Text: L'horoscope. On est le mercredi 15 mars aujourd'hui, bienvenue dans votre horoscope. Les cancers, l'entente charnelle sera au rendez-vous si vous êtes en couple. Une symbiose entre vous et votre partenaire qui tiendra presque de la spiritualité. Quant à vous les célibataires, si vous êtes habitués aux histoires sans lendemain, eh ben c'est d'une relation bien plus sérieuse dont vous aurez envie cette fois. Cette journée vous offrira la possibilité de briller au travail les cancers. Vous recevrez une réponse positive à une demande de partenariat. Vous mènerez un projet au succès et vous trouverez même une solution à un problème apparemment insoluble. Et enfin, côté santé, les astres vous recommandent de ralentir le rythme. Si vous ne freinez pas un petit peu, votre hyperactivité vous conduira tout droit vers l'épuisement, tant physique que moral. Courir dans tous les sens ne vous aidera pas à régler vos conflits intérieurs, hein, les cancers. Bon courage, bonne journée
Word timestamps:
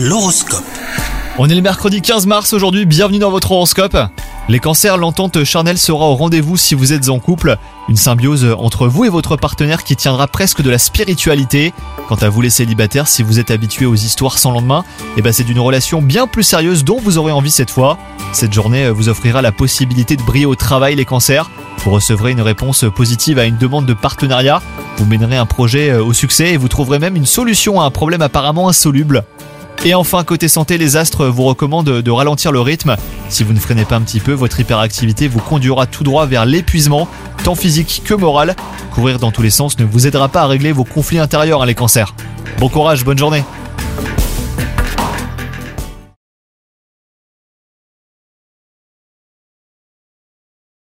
L'horoscope. 0.00 0.62
On 1.38 1.48
est 1.48 1.56
le 1.56 1.60
mercredi 1.60 2.00
15 2.00 2.26
mars 2.26 2.52
aujourd'hui, 2.52 2.86
bienvenue 2.86 3.18
dans 3.18 3.32
votre 3.32 3.50
horoscope. 3.50 3.96
Les 4.48 4.60
cancers, 4.60 4.96
l'entente 4.96 5.42
charnelle 5.42 5.76
sera 5.76 6.06
au 6.06 6.14
rendez-vous 6.14 6.56
si 6.56 6.76
vous 6.76 6.92
êtes 6.92 7.08
en 7.08 7.18
couple. 7.18 7.58
Une 7.88 7.96
symbiose 7.96 8.46
entre 8.60 8.86
vous 8.86 9.06
et 9.06 9.08
votre 9.08 9.34
partenaire 9.34 9.82
qui 9.82 9.96
tiendra 9.96 10.28
presque 10.28 10.62
de 10.62 10.70
la 10.70 10.78
spiritualité. 10.78 11.74
Quant 12.08 12.14
à 12.14 12.28
vous 12.28 12.40
les 12.42 12.48
célibataires, 12.48 13.08
si 13.08 13.24
vous 13.24 13.40
êtes 13.40 13.50
habitués 13.50 13.86
aux 13.86 13.96
histoires 13.96 14.38
sans 14.38 14.52
lendemain, 14.52 14.84
eh 15.16 15.22
ben 15.22 15.32
c'est 15.32 15.42
d'une 15.42 15.58
relation 15.58 16.00
bien 16.00 16.28
plus 16.28 16.44
sérieuse 16.44 16.84
dont 16.84 17.00
vous 17.00 17.18
aurez 17.18 17.32
envie 17.32 17.50
cette 17.50 17.72
fois. 17.72 17.98
Cette 18.32 18.52
journée 18.52 18.90
vous 18.90 19.08
offrira 19.08 19.42
la 19.42 19.50
possibilité 19.50 20.14
de 20.14 20.22
briller 20.22 20.46
au 20.46 20.54
travail 20.54 20.94
les 20.94 21.06
cancers. 21.06 21.50
Vous 21.78 21.90
recevrez 21.90 22.30
une 22.30 22.40
réponse 22.40 22.84
positive 22.94 23.40
à 23.40 23.46
une 23.46 23.58
demande 23.58 23.86
de 23.86 23.94
partenariat. 23.94 24.62
Vous 24.96 25.06
mènerez 25.06 25.36
un 25.36 25.46
projet 25.46 25.92
au 25.96 26.12
succès 26.12 26.52
et 26.52 26.56
vous 26.56 26.68
trouverez 26.68 27.00
même 27.00 27.16
une 27.16 27.26
solution 27.26 27.80
à 27.80 27.84
un 27.84 27.90
problème 27.90 28.22
apparemment 28.22 28.68
insoluble. 28.68 29.24
Et 29.84 29.94
enfin, 29.94 30.24
côté 30.24 30.48
santé, 30.48 30.76
les 30.76 30.96
astres 30.96 31.26
vous 31.26 31.44
recommandent 31.44 32.02
de 32.02 32.10
ralentir 32.10 32.50
le 32.50 32.60
rythme. 32.60 32.96
Si 33.28 33.44
vous 33.44 33.52
ne 33.52 33.60
freinez 33.60 33.84
pas 33.84 33.96
un 33.96 34.00
petit 34.00 34.20
peu, 34.20 34.32
votre 34.32 34.58
hyperactivité 34.58 35.28
vous 35.28 35.38
conduira 35.38 35.86
tout 35.86 36.02
droit 36.02 36.26
vers 36.26 36.46
l'épuisement, 36.46 37.08
tant 37.44 37.54
physique 37.54 38.02
que 38.04 38.14
moral. 38.14 38.56
Courir 38.92 39.18
dans 39.18 39.30
tous 39.30 39.42
les 39.42 39.50
sens 39.50 39.78
ne 39.78 39.84
vous 39.84 40.06
aidera 40.06 40.28
pas 40.28 40.42
à 40.42 40.46
régler 40.46 40.72
vos 40.72 40.84
conflits 40.84 41.20
intérieurs, 41.20 41.62
hein, 41.62 41.66
les 41.66 41.76
cancers. 41.76 42.14
Bon 42.58 42.68
courage, 42.68 43.04
bonne 43.04 43.18
journée 43.18 43.44